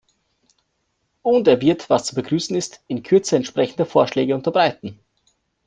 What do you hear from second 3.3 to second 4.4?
entsprechende Vorschläge